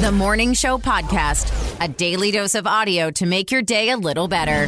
[0.00, 4.28] The Morning Show Podcast, a daily dose of audio to make your day a little
[4.28, 4.66] better.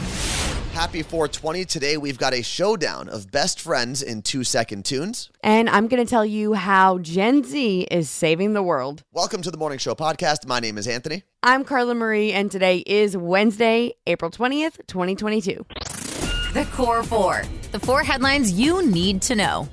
[0.75, 1.65] Happy 420.
[1.65, 5.31] Today we've got a showdown of best friends in two second tunes.
[5.43, 9.05] And I'm going to tell you how Gen Z is saving the world.
[9.11, 10.47] Welcome to the Morning Show podcast.
[10.47, 11.23] My name is Anthony.
[11.43, 15.65] I'm Carla Marie, and today is Wednesday, April 20th, 2022.
[16.53, 19.67] The Core Four, the four headlines you need to know.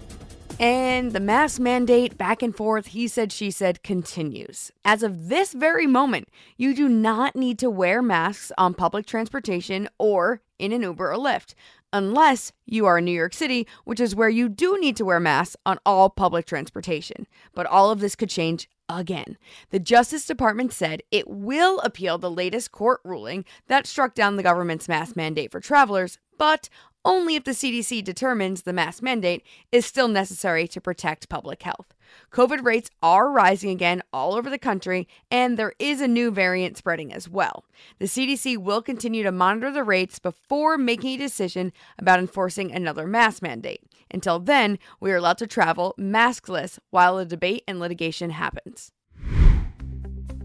[0.59, 4.73] And the mask mandate back and forth, he said, she said, continues.
[4.83, 9.87] As of this very moment, you do not need to wear masks on public transportation
[9.97, 11.53] or in an Uber or Lyft,
[11.93, 15.21] unless you are in New York City, which is where you do need to wear
[15.21, 17.25] masks on all public transportation.
[17.53, 19.37] But all of this could change again.
[19.69, 24.43] The Justice Department said it will appeal the latest court ruling that struck down the
[24.43, 26.67] government's mask mandate for travelers, but
[27.05, 31.93] only if the CDC determines the mask mandate is still necessary to protect public health.
[32.31, 36.77] COVID rates are rising again all over the country, and there is a new variant
[36.77, 37.65] spreading as well.
[37.99, 43.07] The CDC will continue to monitor the rates before making a decision about enforcing another
[43.07, 43.83] mask mandate.
[44.11, 48.91] Until then, we are allowed to travel maskless while the debate and litigation happens.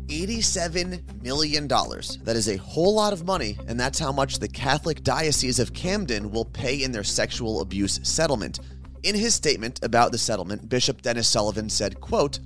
[0.07, 1.67] $87 million.
[1.69, 5.73] That is a whole lot of money, and that's how much the Catholic Diocese of
[5.73, 8.61] Camden will pay in their sexual abuse settlement.
[9.03, 12.41] In his statement about the settlement, Bishop Dennis Sullivan said, quote,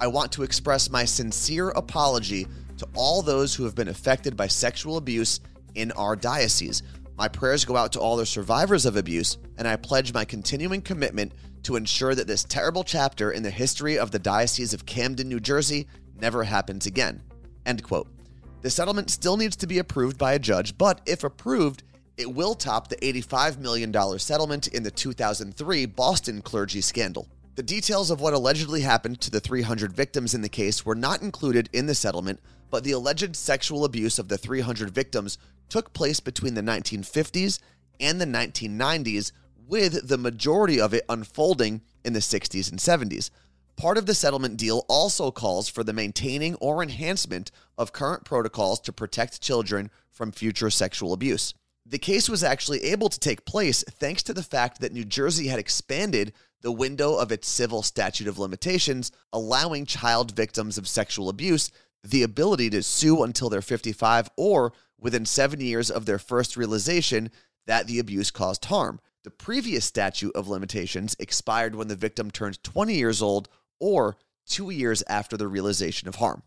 [0.00, 2.46] I want to express my sincere apology
[2.78, 5.40] to all those who have been affected by sexual abuse
[5.74, 6.82] in our diocese.
[7.16, 10.82] My prayers go out to all the survivors of abuse, and I pledge my continuing
[10.82, 15.28] commitment to ensure that this terrible chapter in the history of the Diocese of Camden,
[15.28, 15.86] New Jersey
[16.20, 17.22] never happens again.
[17.66, 18.08] End quote.
[18.62, 21.82] The settlement still needs to be approved by a judge, but if approved,
[22.16, 27.28] it will top the $85 million settlement in the 2003 Boston clergy scandal.
[27.56, 31.22] The details of what allegedly happened to the 300 victims in the case were not
[31.22, 32.40] included in the settlement,
[32.70, 37.60] but the alleged sexual abuse of the 300 victims took place between the 1950s
[38.00, 39.32] and the 1990s,
[39.68, 43.30] with the majority of it unfolding in the 60s and 70s.
[43.76, 48.80] Part of the settlement deal also calls for the maintaining or enhancement of current protocols
[48.80, 51.54] to protect children from future sexual abuse.
[51.84, 55.48] The case was actually able to take place thanks to the fact that New Jersey
[55.48, 61.28] had expanded the window of its civil statute of limitations, allowing child victims of sexual
[61.28, 61.70] abuse
[62.04, 67.30] the ability to sue until they're 55 or within seven years of their first realization
[67.66, 69.00] that the abuse caused harm.
[69.24, 73.48] The previous statute of limitations expired when the victim turned 20 years old
[73.84, 76.42] or two years after the realization of harm.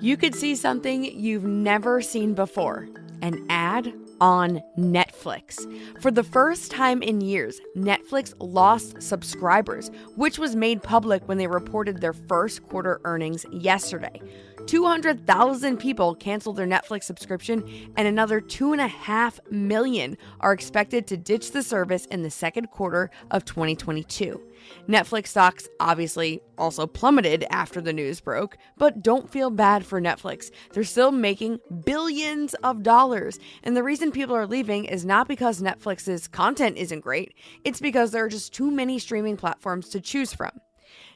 [0.00, 2.88] You could see something you've never seen before
[3.22, 5.56] an ad on Netflix.
[6.02, 11.46] For the first time in years, Netflix lost subscribers, which was made public when they
[11.46, 14.20] reported their first quarter earnings yesterday.
[14.66, 21.62] 200,000 people canceled their Netflix subscription, and another 2.5 million are expected to ditch the
[21.62, 24.40] service in the second quarter of 2022.
[24.88, 30.50] Netflix stocks obviously also plummeted after the news broke, but don't feel bad for Netflix.
[30.72, 33.38] They're still making billions of dollars.
[33.62, 37.34] And the reason people are leaving is not because Netflix's content isn't great,
[37.64, 40.50] it's because there are just too many streaming platforms to choose from.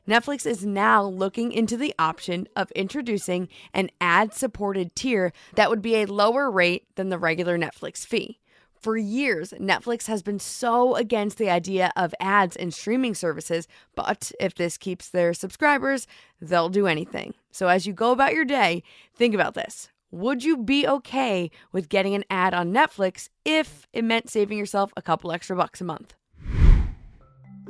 [0.09, 5.83] Netflix is now looking into the option of introducing an ad supported tier that would
[5.83, 8.39] be a lower rate than the regular Netflix fee.
[8.81, 14.33] For years, Netflix has been so against the idea of ads in streaming services, but
[14.41, 16.07] if this keeps their subscribers,
[16.41, 17.35] they'll do anything.
[17.53, 18.83] So as you go about your day,
[19.15, 19.91] think about this.
[20.13, 24.93] Would you be okay with getting an ad on Netflix if it meant saving yourself
[24.97, 26.15] a couple extra bucks a month?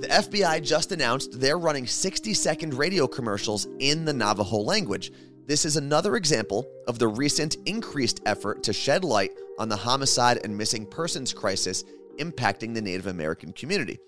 [0.01, 5.13] The FBI just announced they're running 60 second radio commercials in the Navajo language.
[5.47, 10.41] This is another example of the recent increased effort to shed light on the homicide
[10.43, 11.85] and missing persons crisis
[12.19, 13.99] impacting the Native American community.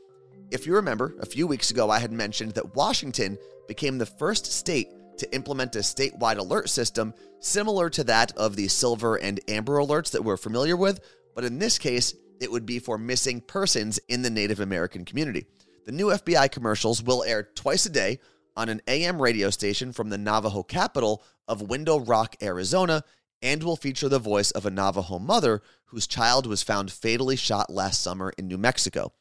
[0.50, 3.36] If you remember, a few weeks ago I had mentioned that Washington
[3.68, 4.88] became the first state
[5.18, 10.10] to implement a statewide alert system similar to that of the silver and amber alerts
[10.12, 11.00] that we're familiar with,
[11.34, 15.44] but in this case, it would be for missing persons in the Native American community.
[15.84, 18.20] The new FBI commercials will air twice a day
[18.56, 23.02] on an AM radio station from the Navajo capital of Window Rock, Arizona,
[23.40, 27.68] and will feature the voice of a Navajo mother whose child was found fatally shot
[27.68, 29.12] last summer in New Mexico.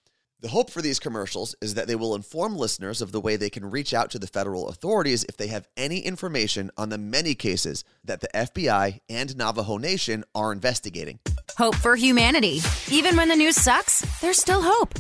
[0.42, 3.50] The hope for these commercials is that they will inform listeners of the way they
[3.50, 7.34] can reach out to the federal authorities if they have any information on the many
[7.34, 11.20] cases that the FBI and Navajo Nation are investigating.
[11.58, 12.60] Hope for humanity.
[12.92, 14.94] Even when the news sucks, there's still hope.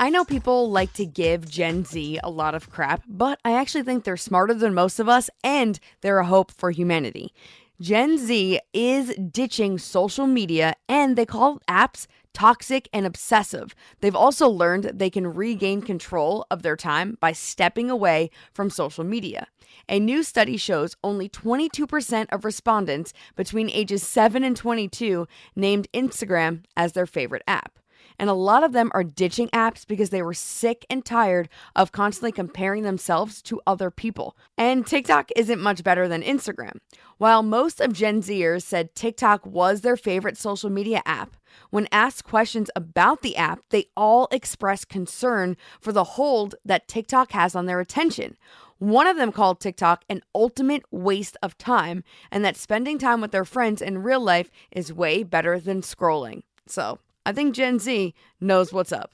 [0.00, 3.84] I know people like to give Gen Z a lot of crap, but I actually
[3.84, 7.32] think they're smarter than most of us and they're a hope for humanity.
[7.80, 13.74] Gen Z is ditching social media and they call apps toxic and obsessive.
[14.00, 19.04] They've also learned they can regain control of their time by stepping away from social
[19.04, 19.46] media.
[19.88, 26.64] A new study shows only 22% of respondents between ages 7 and 22 named Instagram
[26.76, 27.78] as their favorite app.
[28.18, 31.92] And a lot of them are ditching apps because they were sick and tired of
[31.92, 34.36] constantly comparing themselves to other people.
[34.56, 36.78] And TikTok isn't much better than Instagram.
[37.18, 41.36] While most of Gen Zers said TikTok was their favorite social media app,
[41.70, 47.32] when asked questions about the app, they all expressed concern for the hold that TikTok
[47.32, 48.36] has on their attention.
[48.78, 53.30] One of them called TikTok an ultimate waste of time and that spending time with
[53.30, 56.42] their friends in real life is way better than scrolling.
[56.66, 59.10] So, I think Gen Z knows what's up.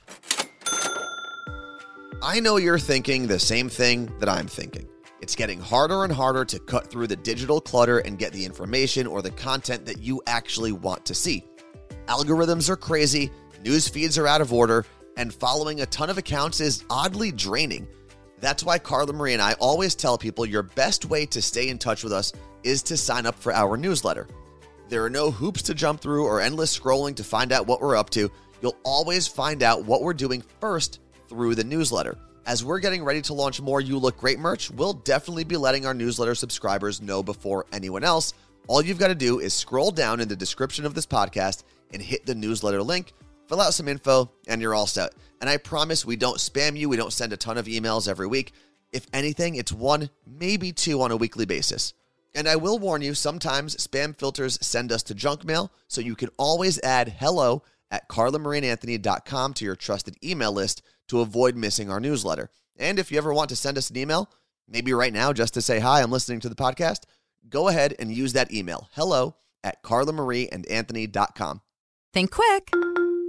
[2.23, 4.89] I know you're thinking the same thing that I'm thinking.
[5.21, 9.07] It's getting harder and harder to cut through the digital clutter and get the information
[9.07, 11.45] or the content that you actually want to see.
[12.07, 13.31] Algorithms are crazy,
[13.62, 14.85] news feeds are out of order,
[15.17, 17.87] and following a ton of accounts is oddly draining.
[18.41, 21.79] That's why Carla Marie and I always tell people your best way to stay in
[21.79, 22.33] touch with us
[22.65, 24.27] is to sign up for our newsletter.
[24.91, 27.97] There are no hoops to jump through or endless scrolling to find out what we're
[27.97, 28.29] up to.
[28.61, 30.99] You'll always find out what we're doing first
[31.29, 32.19] through the newsletter.
[32.45, 35.87] As we're getting ready to launch more You Look Great merch, we'll definitely be letting
[35.87, 38.35] our newsletter subscribers know before anyone else.
[38.67, 41.63] All you've got to do is scroll down in the description of this podcast
[41.93, 43.13] and hit the newsletter link,
[43.47, 45.15] fill out some info, and you're all set.
[45.41, 48.27] And I promise we don't spam you, we don't send a ton of emails every
[48.27, 48.55] week.
[48.91, 51.95] If anything, it's one, maybe two on a weekly basis.
[52.35, 56.15] And I will warn you, sometimes spam filters send us to junk mail, so you
[56.15, 62.00] can always add hello at carlamarieandanthony.com to your trusted email list to avoid missing our
[62.00, 62.50] newsletter.
[62.77, 64.31] And if you ever want to send us an email,
[64.69, 67.00] maybe right now just to say hi, I'm listening to the podcast,
[67.49, 69.35] go ahead and use that email, hello
[69.65, 71.61] at carlamarieandanthony.com.
[72.12, 72.71] Think quick.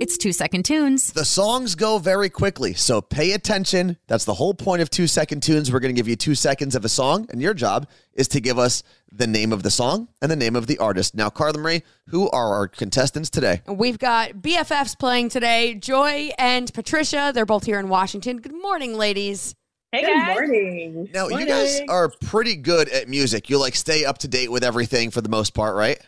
[0.02, 1.14] It's two second tunes.
[1.14, 3.98] The songs go very quickly, so pay attention.
[4.08, 5.72] That's the whole point of two second tunes.
[5.72, 8.42] We're going to give you two seconds of a song, and your job is to
[8.42, 8.82] give us
[9.12, 11.14] the name of the song and the name of the artist.
[11.14, 13.62] Now, Carla Marie, who are our contestants today?
[13.68, 17.30] We've got BFFs playing today, Joy and Patricia.
[17.32, 18.38] They're both here in Washington.
[18.38, 19.54] Good morning, ladies.
[19.92, 20.36] Hey Good guys.
[20.36, 21.10] morning.
[21.14, 21.48] Now, Morning.
[21.48, 23.50] you guys are pretty good at music.
[23.50, 26.00] You like stay up to date with everything for the most part, right?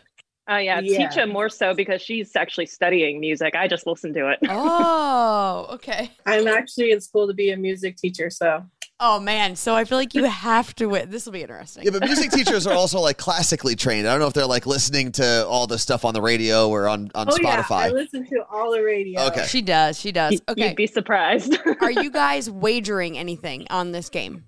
[0.46, 1.08] Oh yeah, Yeah.
[1.08, 3.54] Teacha more so because she's actually studying music.
[3.54, 4.38] I just listen to it.
[4.48, 6.10] Oh, okay.
[6.26, 8.64] I'm actually in school to be a music teacher, so
[9.00, 11.10] Oh man, so I feel like you have to win.
[11.10, 11.82] This will be interesting.
[11.82, 14.06] Yeah, but music teachers are also like classically trained.
[14.06, 16.86] I don't know if they're like listening to all the stuff on the radio or
[16.86, 19.20] on, on oh yeah, I listen to all the radio.
[19.26, 19.46] Okay.
[19.46, 19.98] She does.
[19.98, 20.40] She does.
[20.48, 20.68] Okay.
[20.68, 21.58] You'd be surprised.
[21.80, 24.44] Are you guys wagering anything on this game?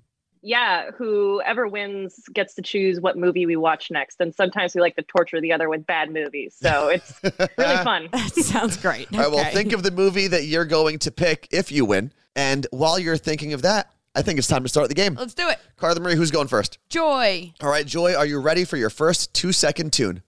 [0.46, 4.20] Yeah, whoever wins gets to choose what movie we watch next.
[4.20, 6.54] And sometimes we like to torture the other with bad movies.
[6.56, 8.08] So it's really fun.
[8.12, 9.12] That sounds great.
[9.12, 12.12] All right, well, think of the movie that you're going to pick if you win.
[12.37, 15.16] And while you're thinking of that, I think it's time to start the game.
[15.16, 15.58] Let's do it.
[15.76, 16.78] Carla Marie, who's going first?
[16.90, 17.52] Joy.
[17.60, 20.22] All right, Joy, are you ready for your first two second tune?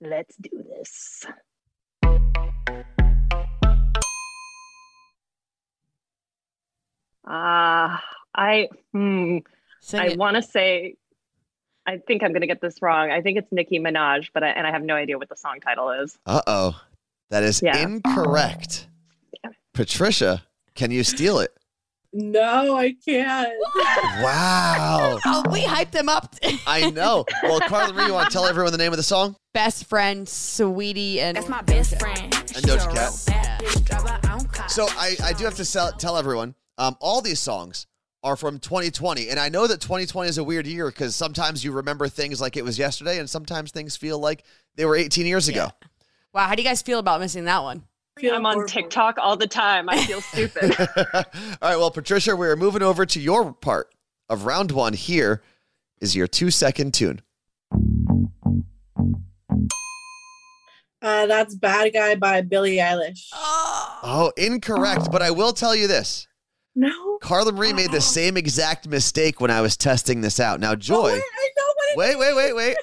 [0.00, 1.26] Let's do this.
[7.26, 8.04] Ah,
[8.36, 9.38] I hmm,
[9.84, 10.94] Sing I want to say
[11.86, 13.10] I think I'm going to get this wrong.
[13.10, 15.60] I think it's Nicki Minaj, but I, and I have no idea what the song
[15.60, 16.18] title is.
[16.24, 16.80] Uh oh.
[17.28, 17.76] That is Yeah.
[17.76, 18.88] incorrect.
[19.42, 20.44] Damn Patricia,
[20.74, 21.54] can you steal it?
[22.14, 23.52] No, I can't.
[24.22, 25.18] Wow.
[25.26, 26.34] Oh, we hyped them up.
[26.66, 27.26] I know.
[27.42, 29.36] Well, Carla Marie, you want to tell everyone the name of the song?
[29.52, 32.22] Best friend, Saweetie, and That's my best friend.
[32.32, 33.12] And Doja Cat.
[33.26, 34.70] Bad bitch driver, I don't cop.
[34.70, 37.86] So I, I do have to sell, tell everyone, um, all these songs
[38.24, 39.28] are from 2020.
[39.28, 42.56] And I know that 2020 is a weird year because sometimes you remember things like
[42.56, 44.44] it was yesterday and sometimes things feel like
[44.76, 45.68] they were 18 years ago.
[46.32, 46.46] wow.
[46.46, 47.84] How do you guys feel about missing that one?
[48.22, 48.66] I'm on.
[48.66, 49.88] TikTok all the time.
[49.88, 50.74] I feel stupid.
[51.14, 51.24] all
[51.62, 53.92] right, well, Patricia, we're moving over to your part
[54.28, 54.92] of round one.
[54.92, 55.42] Here
[56.00, 57.20] is your two second tune.
[61.02, 63.28] Uh, that's "Bad Guy" by Billie Eilish.
[63.34, 65.08] Oh, incorrect.
[65.10, 66.28] But I will tell you this
[66.76, 67.18] No.
[67.20, 70.58] Carla Marie made the same exact mistake when I was testing this out.
[70.60, 72.76] Now, Oh, Joy, wait, I know what it wait, wait, wait, wait.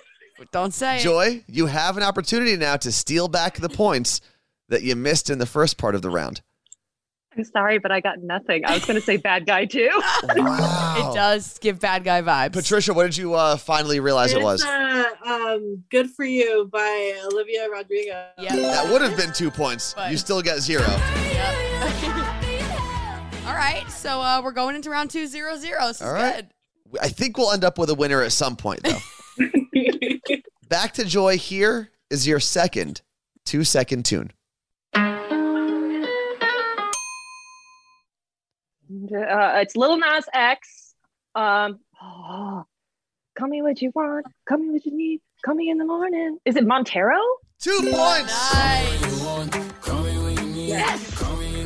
[0.52, 1.02] Don't say it.
[1.02, 4.22] Joy, you have an opportunity now to steal back the points
[4.70, 6.42] that you missed in the first part of the round.
[7.38, 8.66] I'm sorry, but I got nothing.
[8.66, 9.90] I was going to say bad guy too.
[10.36, 11.12] Wow.
[11.12, 12.54] It does give bad guy vibes.
[12.54, 14.64] Patricia, what did you uh, finally realize it was?
[14.66, 18.26] Uh, um, "Good for You" by Olivia Rodrigo.
[18.40, 18.56] Yeah.
[18.56, 19.94] That would have been two points.
[19.94, 20.84] But- You still got zero.
[20.84, 20.98] All
[23.62, 25.88] right, so uh, we're going into round two zero zero.
[25.88, 26.48] This is All right.
[26.92, 27.00] good.
[27.02, 28.98] I think we'll end up with a winner at some point, though.
[30.68, 31.38] Back to Joy.
[31.38, 33.02] Here is your second
[33.46, 34.32] two second tune.
[39.14, 40.96] Uh, it's Little Nas X.
[41.34, 42.66] Um, oh,
[43.38, 44.26] call me what you want.
[44.48, 45.22] Call me what you need.
[45.46, 46.38] Call me in the morning.
[46.46, 47.18] Is it Montero?
[47.60, 48.54] Two points.
[48.54, 49.12] Nice.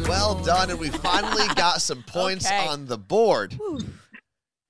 [0.07, 0.69] Well done.
[0.69, 2.67] And we finally got some points Okay.
[2.67, 3.57] on the board.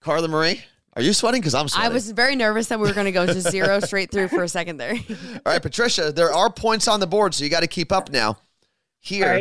[0.02, 0.62] Carla Marie,
[0.94, 1.42] are you sweating?
[1.42, 1.92] Because I'm sweating.
[1.92, 4.44] I was very nervous that we were going to go to zero straight through for
[4.44, 4.94] a second there.
[4.94, 8.12] All right, Patricia, there are points on the board, so you got to keep up
[8.12, 8.38] now.
[9.00, 9.34] Here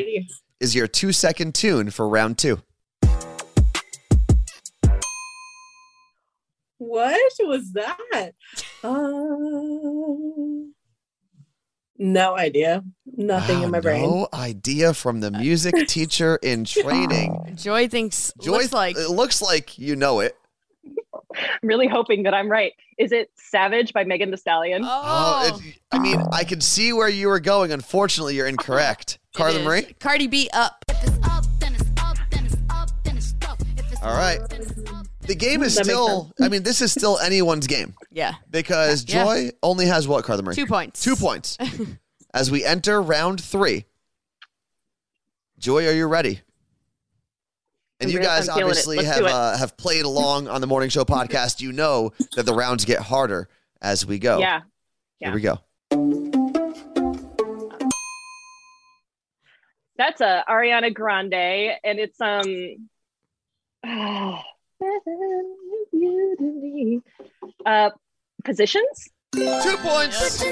[0.61, 0.75] is Alrighty.
[0.75, 2.61] your two second tune for round two.
[6.79, 8.33] What was that?
[8.83, 10.75] Um,
[11.99, 12.83] no idea.
[13.17, 14.03] Nothing in my brain.
[14.03, 17.53] No idea from the music teacher in training.
[17.57, 20.37] Joy thinks Joy, looks like it looks like you know it.
[21.35, 22.73] I'm really hoping that I'm right.
[22.99, 24.83] Is it Savage by Megan Thee Stallion?
[24.85, 24.89] oh,
[25.53, 27.71] oh it- I mean, I could see where you were going.
[27.73, 29.15] Unfortunately, you're incorrect.
[29.33, 29.65] it Carla is.
[29.65, 29.83] Marie?
[30.01, 30.85] Cardi B up.
[34.03, 34.41] All right.
[35.23, 39.25] The game is That still, I mean, this is still anyone's game Yeah, because Yeah.
[39.25, 40.55] Joy only has what, Carla Marie?
[40.55, 41.03] two points.
[41.03, 41.57] Two points.
[42.35, 43.85] As we enter round three,
[45.57, 46.41] Joy, are you ready?
[48.01, 48.71] And you guys I'm feeling it.
[48.71, 51.61] obviously have uh, have played along on the morning show podcast.
[51.61, 53.49] You know that the rounds get harder
[53.81, 54.41] as we go.
[54.41, 54.63] Yeah.
[55.21, 55.61] Here we go.
[59.97, 62.89] That's a Ariana Grande, and it's um.
[67.65, 67.91] Uh,
[68.45, 69.09] positions.
[69.35, 70.43] Two points.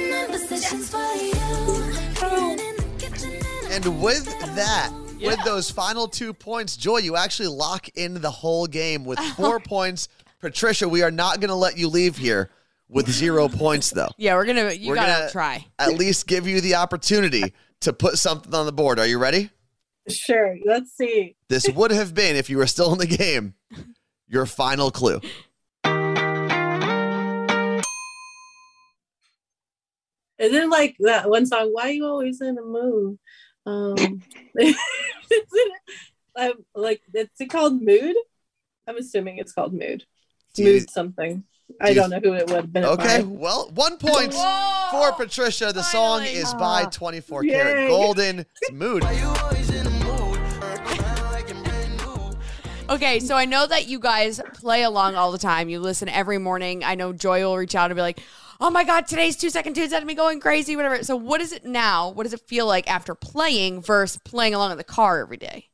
[3.70, 4.24] And with
[4.56, 9.18] that, with those final two points, Joy, you actually lock in the whole game with
[9.36, 10.08] four points.
[10.40, 12.50] Patricia, we are not going to let you leave here
[12.88, 14.10] with zero points, though.
[14.18, 14.72] Yeah, we're gonna.
[14.72, 15.66] You We're gotta gonna- try.
[15.78, 18.98] At least give you the opportunity to put something on the board.
[18.98, 19.50] Are you ready?
[20.08, 20.56] Sure.
[20.66, 21.36] Let's see.
[21.48, 23.54] This would have been, if you were still in the game,
[24.28, 25.20] your final clue.
[30.42, 31.68] Is it like that one song?
[31.72, 33.16] Why you always in the mood?
[33.64, 33.94] Um,
[34.56, 34.76] is
[35.30, 38.16] it, like it's it called Mood?
[38.88, 40.04] I'm assuming it's called Mood.
[40.54, 41.44] Do you- Mood something.
[41.80, 42.84] I don't know who it would have been.
[42.84, 43.26] Okay, by.
[43.28, 44.88] well, one point Whoa!
[44.90, 45.72] for Patricia.
[45.72, 46.36] The song Finally.
[46.36, 46.90] is by Ah.
[46.90, 48.44] 24kGoldn.
[48.60, 49.04] It's Mood.
[52.90, 55.70] Okay, so I know that you guys play along all the time.
[55.70, 56.84] You listen every morning.
[56.84, 58.20] I know Joy will reach out and be like,
[58.62, 61.02] "Oh my god, today's two second tunes had me going crazy." Whatever.
[61.02, 62.10] So, what is it now?
[62.10, 65.68] What does it feel like after playing versus playing along in the car every day?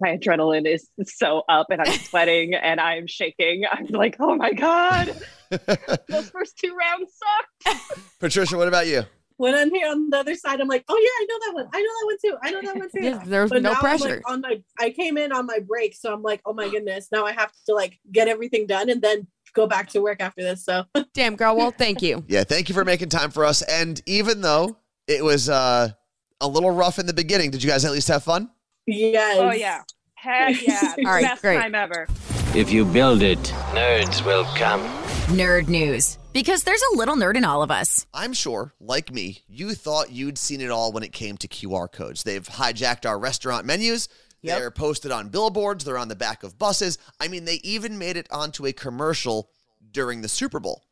[0.00, 3.64] My adrenaline is so up, and I'm sweating, and I'm shaking.
[3.70, 5.20] I'm like, oh my god,
[6.08, 7.12] those first two rounds
[7.66, 8.00] sucked.
[8.20, 9.04] Patricia, what about you?
[9.36, 11.68] When I'm here on the other side, I'm like, oh yeah, I know that one.
[11.72, 12.36] I know that one too.
[12.42, 13.04] I know that one too.
[13.04, 14.16] Yeah, There's But no pressure.
[14.16, 17.08] Like on my I came in on my break, so I'm like, oh my goodness,
[17.12, 20.42] now I have to like get everything done and then go back to work after
[20.42, 20.64] this.
[20.64, 20.84] So
[21.14, 21.56] Damn, girl.
[21.56, 22.24] Well, thank you.
[22.32, 23.62] Yeah, thank you for making time for us.
[23.62, 25.90] And even though it was uh,
[26.40, 28.50] a little rough in the beginning, did you guys at least have fun?
[28.86, 29.38] yes.
[29.38, 29.82] Oh yeah,
[30.14, 31.60] heck yeah, All right, best great.
[31.60, 32.06] time ever.
[32.54, 33.38] If you build it,
[33.72, 34.80] nerds will come.
[35.36, 36.18] Nerd news.
[36.32, 38.06] Because there's a little nerd in all of us.
[38.14, 41.90] I'm sure, like me, you thought you'd seen it all when it came to QR
[41.92, 42.22] codes.
[42.22, 44.08] They've hijacked our restaurant menus.
[44.42, 45.84] They're posted on billboards.
[45.84, 46.98] They're on the back of buses.
[47.20, 49.50] I mean, they even made it onto a commercial
[49.92, 50.82] during the Super Bowl.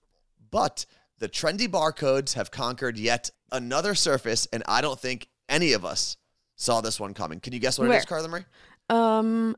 [0.51, 0.87] But
[1.19, 6.17] the trendy barcodes have conquered yet another surface, and I don't think any of us
[6.55, 7.41] saw this one coming.
[7.41, 7.99] Can you guess what it Where?
[7.99, 8.45] is, Carla Marie?
[8.89, 9.57] Um,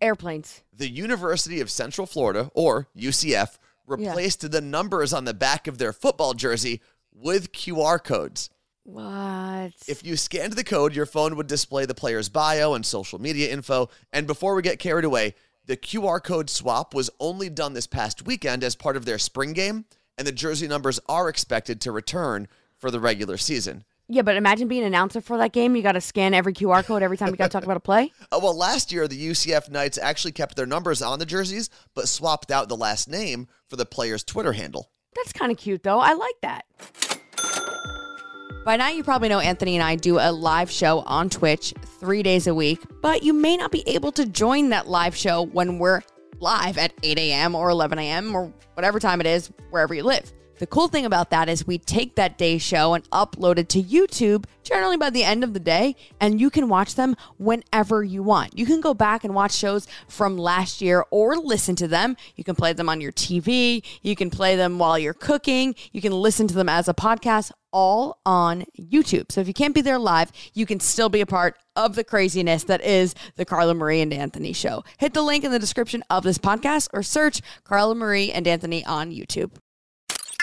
[0.00, 0.62] airplanes.
[0.72, 5.92] the University of Central Florida, or UCF, replaced the numbers on the back of their
[5.92, 6.80] football jersey
[7.12, 8.50] with QR codes.
[8.84, 9.72] What?
[9.88, 13.50] If you scanned the code, your phone would display the player's bio and social media
[13.50, 13.88] info.
[14.12, 15.34] And before we get carried away,
[15.66, 19.54] the QR code swap was only done this past weekend as part of their spring
[19.54, 19.86] game,
[20.18, 23.84] and the jersey numbers are expected to return for the regular season.
[24.08, 25.74] Yeah, but imagine being an announcer for that game.
[25.76, 27.80] You got to scan every QR code every time you got to talk about a
[27.80, 28.12] play.
[28.32, 32.08] Uh, well, last year, the UCF Knights actually kept their numbers on the jerseys, but
[32.08, 34.90] swapped out the last name for the player's Twitter handle.
[35.14, 36.00] That's kind of cute, though.
[36.00, 36.64] I like that.
[38.64, 42.22] By now, you probably know Anthony and I do a live show on Twitch three
[42.22, 45.78] days a week, but you may not be able to join that live show when
[45.78, 46.02] we're
[46.40, 47.54] live at 8 a.m.
[47.54, 48.34] or 11 a.m.
[48.34, 50.32] or whatever time it is, wherever you live.
[50.58, 53.82] The cool thing about that is we take that day show and upload it to
[53.82, 58.22] YouTube generally by the end of the day, and you can watch them whenever you
[58.22, 58.56] want.
[58.56, 62.16] You can go back and watch shows from last year or listen to them.
[62.36, 66.00] You can play them on your TV, you can play them while you're cooking, you
[66.00, 67.50] can listen to them as a podcast.
[67.76, 69.32] All on YouTube.
[69.32, 72.04] So if you can't be there live, you can still be a part of the
[72.04, 74.84] craziness that is the Carla Marie and Anthony show.
[74.98, 78.84] Hit the link in the description of this podcast or search Carla Marie and Anthony
[78.84, 79.56] on YouTube.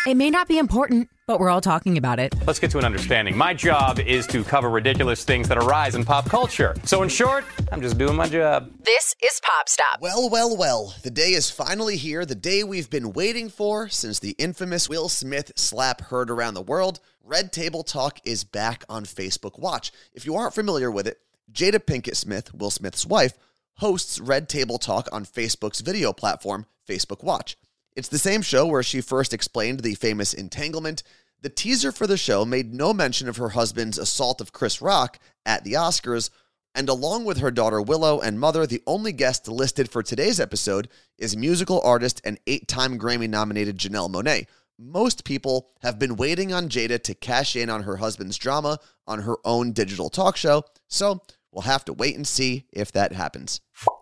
[0.07, 2.33] It may not be important, but we're all talking about it.
[2.47, 3.37] Let's get to an understanding.
[3.37, 6.73] My job is to cover ridiculous things that arise in pop culture.
[6.85, 8.71] So, in short, I'm just doing my job.
[8.83, 10.01] This is Pop Stop.
[10.01, 10.95] Well, well, well.
[11.03, 15.07] The day is finally here, the day we've been waiting for since the infamous Will
[15.07, 16.99] Smith slap heard around the world.
[17.23, 19.91] Red Table Talk is back on Facebook Watch.
[20.15, 21.19] If you aren't familiar with it,
[21.53, 23.33] Jada Pinkett Smith, Will Smith's wife,
[23.75, 27.55] hosts Red Table Talk on Facebook's video platform, Facebook Watch.
[27.93, 31.03] It's the same show where she first explained the famous entanglement.
[31.41, 35.19] The teaser for the show made no mention of her husband's assault of Chris Rock
[35.45, 36.29] at the Oscars,
[36.73, 40.87] and along with her daughter Willow and mother, the only guest listed for today's episode
[41.17, 44.47] is musical artist and eight time Grammy nominated Janelle Monáe.
[44.79, 49.23] Most people have been waiting on Jada to cash in on her husband's drama on
[49.23, 51.21] her own digital talk show, so
[51.51, 53.59] we'll have to wait and see if that happens.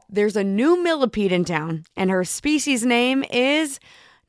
[0.09, 3.79] There's a new millipede in town, and her species name is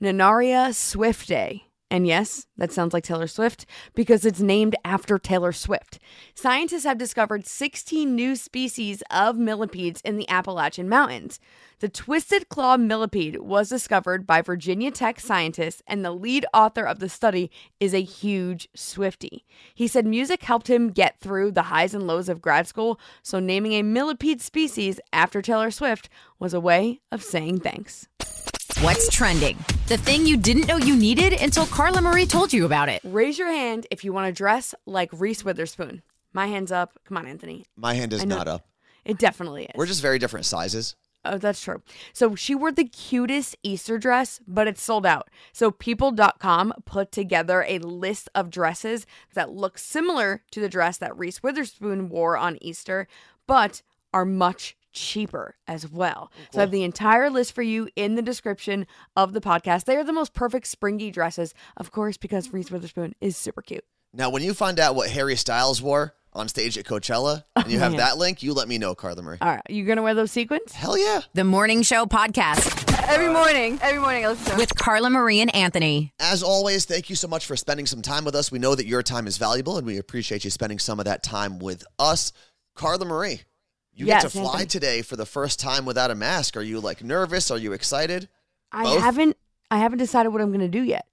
[0.00, 1.62] Nannaria swiftae.
[1.90, 5.99] And yes, that sounds like Taylor Swift because it's named after Taylor Swift.
[6.35, 11.40] Scientists have discovered 16 new species of millipedes in the Appalachian Mountains.
[11.80, 16.99] The twisted claw millipede was discovered by Virginia Tech scientists, and the lead author of
[16.99, 19.44] the study is a huge Swiftie.
[19.75, 23.40] He said music helped him get through the highs and lows of grad school, so
[23.40, 28.06] naming a millipede species after Taylor Swift was a way of saying thanks.
[28.82, 29.58] What's trending?
[29.88, 33.02] The thing you didn't know you needed until Carla Marie told you about it.
[33.04, 36.00] Raise your hand if you want to dress like Reese Witherspoon.
[36.32, 36.99] My hand's up.
[37.04, 37.66] Come on, Anthony.
[37.76, 38.66] My hand is not up.
[39.04, 39.72] It definitely is.
[39.75, 40.96] We're just very different sizes.
[41.26, 41.82] Oh, that's true.
[42.14, 45.28] So she wore the cutest Easter dress, but it's sold out.
[45.52, 51.19] So people.com put together a list of dresses that look similar to the dress that
[51.19, 53.08] Reese Witherspoon wore on Easter,
[53.47, 53.82] but
[54.14, 56.30] are much cheaper as well.
[56.52, 59.84] So I have the entire list for you in the description of the podcast.
[59.84, 63.84] They are the most perfect springy dresses, of course, because Reese Witherspoon is super cute.
[64.12, 67.78] Now, when you find out what Harry Styles wore on stage at Coachella and you
[67.78, 67.98] oh, have man.
[67.98, 69.38] that link, you let me know, Carla Marie.
[69.40, 70.72] All right, you gonna wear those sequins?
[70.72, 71.20] Hell yeah.
[71.34, 75.52] The Morning Show Podcast Every morning, every morning I listen to with Carla Marie and
[75.52, 76.12] Anthony.
[76.20, 78.52] As always, thank you so much for spending some time with us.
[78.52, 81.24] We know that your time is valuable and we appreciate you spending some of that
[81.24, 82.32] time with us.
[82.76, 83.40] Carla Marie,
[83.92, 86.56] you Yes, get to fly today for the first time without a mask.
[86.56, 87.50] Are you like nervous?
[87.50, 88.28] Are you excited?
[88.72, 89.00] I Both?
[89.00, 89.36] haven't
[89.70, 91.06] I haven't decided what I'm gonna do yet.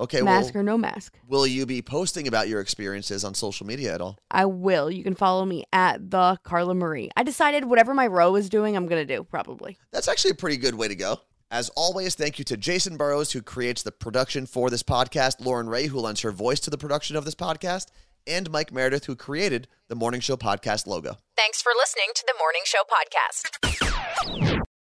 [0.00, 1.16] Okay, mask well, or no mask.
[1.28, 4.18] will you be posting about your experiences on social media at all?
[4.30, 4.90] I will.
[4.90, 7.10] You can follow me at the Carla Marie.
[7.16, 9.78] I decided whatever my row is doing, I'm gonna do probably.
[9.92, 11.20] That's actually a pretty good way to go.
[11.50, 15.68] As always, thank you to Jason Burrows, who creates the production for this podcast, Loren
[15.68, 17.86] Ray, who lends her voice to the production of this podcast,
[18.26, 21.18] and Mike Meredith, who created the Morning Show podcast logo.
[21.36, 24.64] Thanks for listening to the Morning Show Podcast.